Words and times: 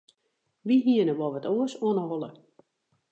Wy 0.65 0.75
hiene 0.85 1.13
wol 1.19 1.31
wat 1.33 1.49
oars 1.53 1.73
oan 1.85 1.97
'e 1.99 2.05
holle. 2.09 2.29